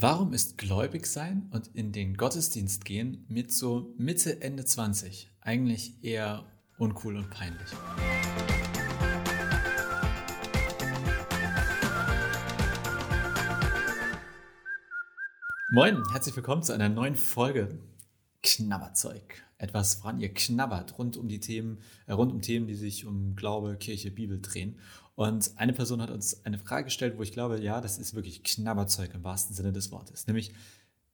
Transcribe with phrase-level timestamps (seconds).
[0.00, 6.04] Warum ist gläubig sein und in den Gottesdienst gehen mit so Mitte, Ende 20 eigentlich
[6.04, 6.44] eher
[6.78, 7.68] uncool und peinlich?
[15.72, 17.80] Moin, herzlich willkommen zu einer neuen Folge
[18.56, 19.42] Knabberzeug.
[19.58, 23.34] Etwas, woran ihr knabbert, rund um die Themen, äh, rund um Themen, die sich um
[23.36, 24.78] Glaube, Kirche, Bibel drehen.
[25.16, 28.44] Und eine Person hat uns eine Frage gestellt, wo ich glaube, ja, das ist wirklich
[28.44, 30.26] Knabberzeug im wahrsten Sinne des Wortes.
[30.28, 30.52] Nämlich,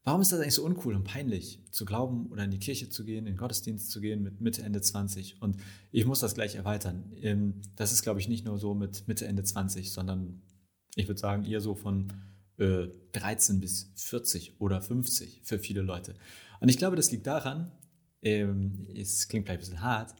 [0.04, 3.04] warum ist das eigentlich so uncool und peinlich, zu glauben oder in die Kirche zu
[3.04, 5.40] gehen, in den Gottesdienst zu gehen mit Mitte, Ende 20?
[5.40, 5.56] Und
[5.90, 7.12] ich muss das gleich erweitern.
[7.20, 10.42] Ähm, das ist, glaube ich, nicht nur so mit Mitte, Ende 20, sondern
[10.96, 12.12] ich würde sagen eher so von
[12.58, 16.14] 13 äh, bis 40 oder 50 für viele Leute.
[16.60, 17.72] Und ich glaube, das liegt daran,
[18.22, 20.14] ähm, es klingt vielleicht ein bisschen hart,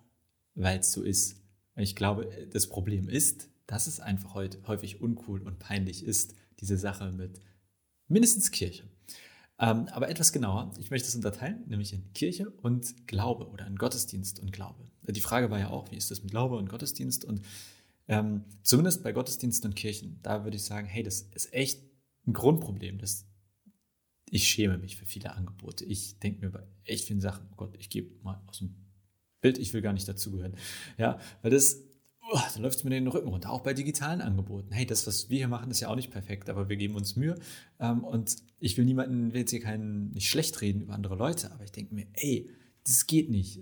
[0.54, 1.40] weil es so ist.
[1.76, 6.76] Ich glaube, das Problem ist, dass es einfach heute häufig uncool und peinlich ist, diese
[6.76, 7.40] Sache mit
[8.08, 8.84] mindestens Kirche.
[9.58, 13.76] Ähm, aber etwas genauer, ich möchte es unterteilen, nämlich in Kirche und Glaube oder in
[13.76, 14.84] Gottesdienst und Glaube.
[15.02, 17.24] Die Frage war ja auch, wie ist das mit Glaube und Gottesdienst?
[17.24, 17.42] Und
[18.08, 21.80] ähm, zumindest bei Gottesdiensten und Kirchen, da würde ich sagen, hey, das ist echt
[22.26, 22.98] ein Grundproblem.
[22.98, 23.26] Das,
[24.30, 25.84] ich schäme mich für viele Angebote.
[25.84, 28.74] Ich denke mir bei echt vielen Sachen, oh Gott, ich gebe mal aus dem
[29.40, 30.56] Bild, ich will gar nicht dazugehören.
[30.96, 31.82] Ja, weil das
[32.30, 33.50] oh, dann läuft es mir den Rücken runter.
[33.50, 34.72] Auch bei digitalen Angeboten.
[34.72, 37.16] Hey, das, was wir hier machen, ist ja auch nicht perfekt, aber wir geben uns
[37.16, 37.36] Mühe.
[37.78, 41.52] Ähm, und ich will niemanden, will jetzt hier keinen, nicht schlecht reden über andere Leute,
[41.52, 42.48] aber ich denke mir, ey,
[42.84, 43.60] das geht nicht.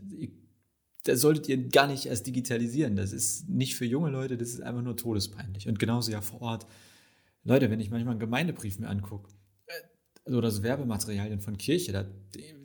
[1.05, 2.97] Da solltet ihr gar nicht erst digitalisieren.
[2.97, 5.69] Das ist nicht für junge Leute, das ist einfach nur todespeinlich.
[5.69, 6.67] Und genauso ja vor Ort.
[7.45, 9.31] Leute, wenn ich manchmal einen Gemeindebrief mir angucke,
[9.67, 12.05] äh, oder so Werbematerialien von Kirche, da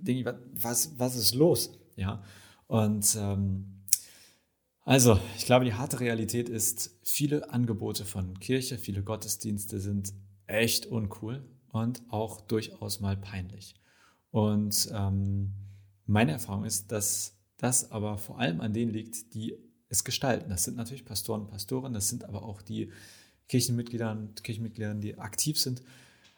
[0.01, 1.77] denke ich, was, was ist los?
[1.95, 2.23] Ja.
[2.67, 3.83] Und ähm,
[4.81, 10.13] also, ich glaube, die harte Realität ist, viele Angebote von Kirche, viele Gottesdienste sind
[10.45, 13.75] echt uncool und auch durchaus mal peinlich.
[14.31, 15.53] Und ähm,
[16.05, 19.57] meine Erfahrung ist, dass das aber vor allem an denen liegt, die
[19.89, 20.49] es gestalten.
[20.49, 22.91] Das sind natürlich Pastoren und Pastoren, das sind aber auch die
[23.47, 25.81] Kirchenmitglieder und Kirchenmitglieder, die aktiv sind.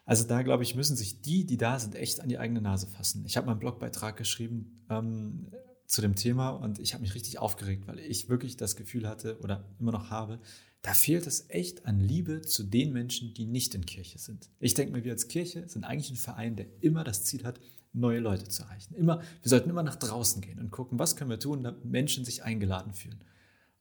[0.04, 2.86] Also da, glaube ich, müssen sich die, die da sind, echt an die eigene Nase
[2.86, 3.24] fassen.
[3.26, 5.50] Ich habe mal einen Blogbeitrag geschrieben, ähm,
[5.90, 9.38] zu dem Thema und ich habe mich richtig aufgeregt, weil ich wirklich das Gefühl hatte
[9.40, 10.40] oder immer noch habe,
[10.82, 14.48] da fehlt es echt an Liebe zu den Menschen, die nicht in Kirche sind.
[14.60, 17.60] Ich denke mir, wir als Kirche sind eigentlich ein Verein, der immer das Ziel hat,
[17.92, 18.94] neue Leute zu erreichen.
[18.94, 22.24] Immer, wir sollten immer nach draußen gehen und gucken, was können wir tun, damit Menschen
[22.24, 23.24] sich eingeladen fühlen.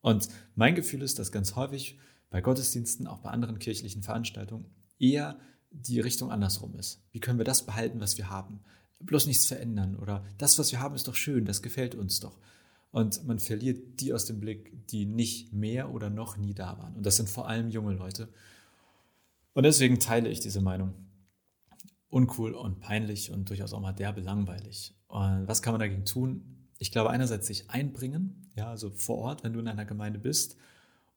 [0.01, 4.65] Und mein Gefühl ist, dass ganz häufig bei Gottesdiensten, auch bei anderen kirchlichen Veranstaltungen,
[4.99, 5.39] eher
[5.71, 7.01] die Richtung andersrum ist.
[7.11, 8.61] Wie können wir das behalten, was wir haben?
[8.99, 12.37] bloß nichts verändern oder das, was wir haben, ist doch schön, das gefällt uns doch.
[12.91, 16.95] Und man verliert die aus dem Blick, die nicht mehr oder noch nie da waren.
[16.95, 18.29] Und das sind vor allem junge Leute.
[19.53, 20.93] Und deswegen teile ich diese Meinung.
[22.09, 24.95] Uncool und peinlich und durchaus auch mal derbe langweilig.
[25.07, 26.67] Und was kann man dagegen tun?
[26.79, 30.57] Ich glaube, einerseits sich einbringen, ja, also vor Ort, wenn du in einer Gemeinde bist,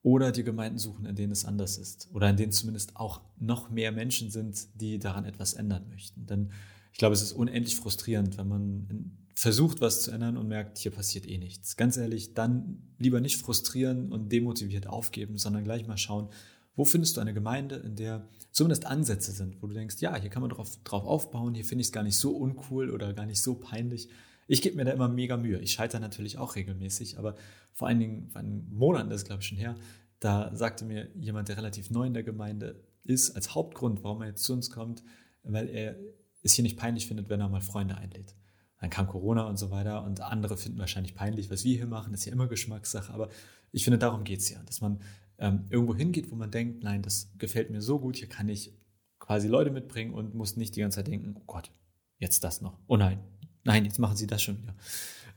[0.02, 2.08] oder die Gemeinden suchen, in denen es anders ist.
[2.12, 6.26] Oder in denen zumindest auch noch mehr Menschen sind, die daran etwas ändern möchten.
[6.26, 6.50] Denn
[6.92, 10.90] ich glaube, es ist unendlich frustrierend, wenn man versucht, was zu ändern und merkt, hier
[10.90, 11.76] passiert eh nichts.
[11.76, 16.28] Ganz ehrlich, dann lieber nicht frustrieren und demotiviert aufgeben, sondern gleich mal schauen,
[16.74, 20.30] wo findest du eine Gemeinde, in der zumindest Ansätze sind, wo du denkst, ja, hier
[20.30, 23.26] kann man drauf, drauf aufbauen, hier finde ich es gar nicht so uncool oder gar
[23.26, 24.08] nicht so peinlich.
[24.52, 25.60] Ich gebe mir da immer mega Mühe.
[25.60, 27.36] Ich scheitere natürlich auch regelmäßig, aber
[27.72, 29.76] vor allen Dingen, vor Monaten, das ist glaube ich schon her,
[30.20, 34.28] da sagte mir jemand, der relativ neu in der Gemeinde ist, als Hauptgrund, warum er
[34.28, 35.04] jetzt zu uns kommt,
[35.42, 35.96] weil er
[36.42, 38.34] es hier nicht peinlich findet, wenn er mal Freunde einlädt.
[38.78, 42.12] Dann kam Corona und so weiter und andere finden wahrscheinlich peinlich, was wir hier machen,
[42.12, 43.30] ist ja immer Geschmackssache, aber
[43.70, 45.00] ich finde, darum geht es ja, dass man
[45.38, 48.78] ähm, irgendwo hingeht, wo man denkt, nein, das gefällt mir so gut, hier kann ich
[49.19, 51.72] quasi Leute mitbringen und muss nicht die ganze Zeit denken, oh Gott,
[52.19, 53.19] jetzt das noch, oh nein,
[53.64, 54.74] nein, jetzt machen sie das schon wieder.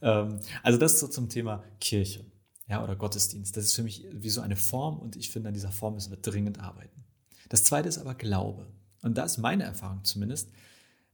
[0.02, 2.26] Ähm, also das so zum Thema Kirche
[2.68, 3.56] ja, oder Gottesdienst.
[3.56, 6.12] Das ist für mich wie so eine Form und ich finde, an dieser Form müssen
[6.12, 7.04] wir dringend arbeiten.
[7.50, 8.68] Das zweite ist aber Glaube.
[9.02, 10.50] Und da ist meine Erfahrung zumindest,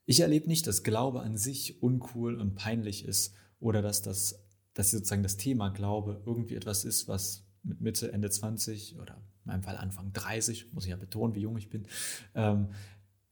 [0.06, 4.44] ich erlebe nicht, dass Glaube an sich uncool und peinlich ist oder dass das,
[4.74, 9.52] dass sozusagen das Thema Glaube irgendwie etwas ist, was mit Mitte, Ende 20 oder in
[9.52, 11.88] meinem Fall Anfang 30, muss ich ja betonen, wie jung ich bin,
[12.34, 12.70] ähm,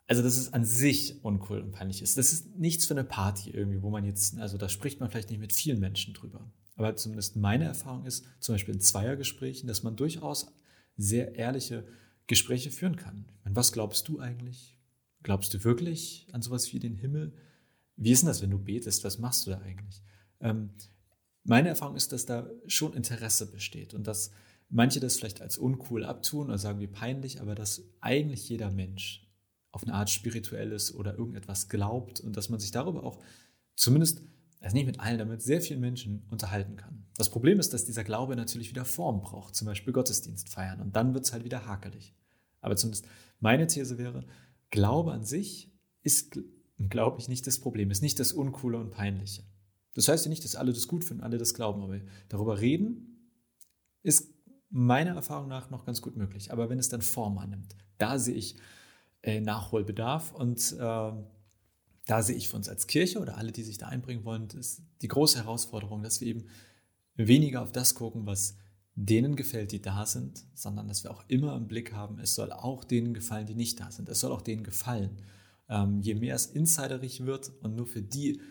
[0.09, 2.17] also dass es an sich uncool und peinlich ist.
[2.17, 5.29] Das ist nichts für eine Party irgendwie, wo man jetzt, also da spricht man vielleicht
[5.29, 6.51] nicht mit vielen Menschen drüber.
[6.75, 10.51] Aber zumindest meine Erfahrung ist, zum Beispiel in Zweiergesprächen, dass man durchaus
[10.97, 11.85] sehr ehrliche
[12.25, 13.25] Gespräche führen kann.
[13.43, 14.79] Meine, was glaubst du eigentlich?
[15.21, 17.31] Glaubst du wirklich an sowas wie den Himmel?
[17.95, 19.03] Wie ist denn das, wenn du betest?
[19.03, 20.01] Was machst du da eigentlich?
[20.39, 20.71] Ähm,
[21.43, 24.31] meine Erfahrung ist, dass da schon Interesse besteht und dass
[24.69, 29.28] manche das vielleicht als uncool abtun oder sagen wie peinlich, aber dass eigentlich jeder Mensch
[29.71, 33.19] auf eine Art spirituelles oder irgendetwas glaubt und dass man sich darüber auch
[33.75, 34.21] zumindest,
[34.59, 37.05] also nicht mit allen, aber mit sehr vielen Menschen unterhalten kann.
[37.17, 40.95] Das Problem ist, dass dieser Glaube natürlich wieder Form braucht, zum Beispiel Gottesdienst feiern und
[40.95, 42.15] dann wird es halt wieder hakelig.
[42.61, 43.07] Aber zumindest
[43.39, 44.25] meine These wäre,
[44.71, 45.71] Glaube an sich
[46.01, 46.39] ist,
[46.77, 49.43] glaube ich, nicht das Problem, ist nicht das Uncoole und Peinliche.
[49.95, 51.99] Das heißt ja nicht, dass alle das gut finden, alle das glauben, aber
[52.29, 53.33] darüber reden
[54.03, 54.33] ist
[54.69, 56.51] meiner Erfahrung nach noch ganz gut möglich.
[56.51, 58.55] Aber wenn es dann Form annimmt, da sehe ich
[59.21, 61.11] äh, Nachholbedarf und äh,
[62.09, 64.81] da sehe ich für uns als Kirche oder alle, die sich da einbringen wollen, ist
[65.01, 66.45] die große Herausforderung, dass wir eben
[67.15, 68.57] weniger auf das gucken, was
[68.95, 72.51] denen gefällt, die da sind, sondern dass wir auch immer im Blick haben, es soll
[72.51, 74.09] auch denen gefallen, die nicht da sind.
[74.09, 75.21] Es soll auch denen gefallen.
[75.69, 78.41] Ähm, je mehr es insiderig wird und nur für die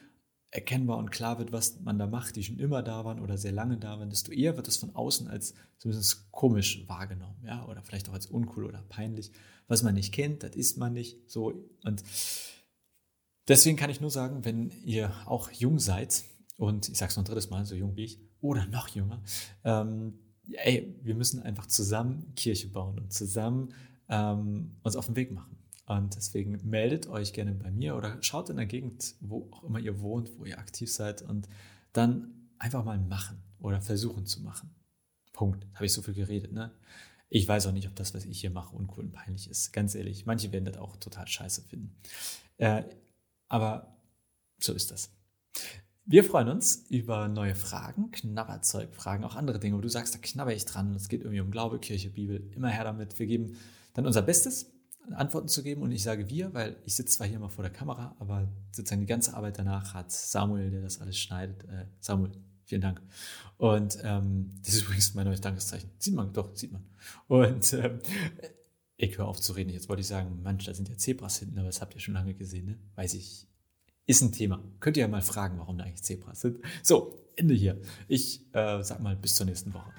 [0.51, 3.53] erkennbar und klar wird, was man da macht, die schon immer da waren oder sehr
[3.53, 7.83] lange da waren, desto eher wird es von außen als zumindest komisch wahrgenommen, ja, oder
[7.83, 9.31] vielleicht auch als uncool oder peinlich.
[9.67, 11.53] Was man nicht kennt, das ist man nicht so.
[11.85, 12.03] Und
[13.47, 16.25] deswegen kann ich nur sagen, wenn ihr auch jung seid,
[16.57, 19.23] und ich sage es noch ein drittes Mal, so jung wie ich, oder noch jünger,
[19.65, 20.19] ähm,
[20.51, 23.75] ey, wir müssen einfach zusammen Kirche bauen und zusammen
[24.09, 25.58] ähm, uns auf den Weg machen.
[25.89, 29.79] Und deswegen meldet euch gerne bei mir oder schaut in der Gegend, wo auch immer
[29.79, 31.49] ihr wohnt, wo ihr aktiv seid und
[31.95, 34.69] dann einfach mal machen oder versuchen zu machen.
[35.33, 35.67] Punkt.
[35.75, 36.73] Habe ich so viel geredet, ne?
[37.31, 39.73] Ich weiß auch nicht, ob das, was ich hier mache, uncool und peinlich ist.
[39.73, 41.97] Ganz ehrlich, manche werden das auch total scheiße finden.
[42.59, 42.85] Äh,
[43.49, 43.97] aber
[44.59, 45.11] so ist das.
[46.05, 50.19] Wir freuen uns über neue Fragen, Knabberzeug, Fragen, auch andere Dinge, wo du sagst, da
[50.19, 50.95] knabber ich dran.
[50.95, 52.51] Es geht irgendwie um Glaube, Kirche, Bibel.
[52.55, 53.19] Immer her damit.
[53.19, 53.57] Wir geben
[53.95, 54.71] dann unser Bestes,
[55.15, 55.83] Antworten zu geben.
[55.83, 59.01] Und ich sage wir, weil ich sitze zwar hier mal vor der Kamera, aber sozusagen
[59.01, 61.65] die ganze Arbeit danach hat Samuel, der das alles schneidet.
[61.65, 62.33] Äh, Samuel,
[62.65, 63.01] vielen Dank.
[63.57, 65.91] Und ähm, das ist übrigens mein neues Dankeszeichen.
[65.99, 66.85] Sieht man, doch, sieht man.
[67.27, 68.01] Und ähm,
[68.97, 69.71] ich höre auf zu reden.
[69.71, 72.15] Jetzt wollte ich sagen, Mensch, da sind ja Zebras hinten, aber das habt ihr schon
[72.15, 72.79] lange gesehen, ne?
[72.97, 73.49] Weiß ich
[74.09, 74.65] ist ein Thema.
[74.81, 76.59] Könnt ihr ja mal fragen, warum da eigentlich Zebras sind.
[76.83, 77.79] So, Ende hier.
[78.09, 79.93] Ich äh, sag mal bis zur nächsten Woche.